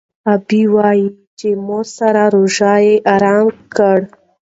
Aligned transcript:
غابي 0.25 0.63
وايي 0.75 1.05
چې 1.39 1.47
مور 1.65 1.85
سره 1.97 2.21
روژه 2.35 2.73
یې 2.85 2.93
ارام 3.13 3.47
کړ. 3.75 3.99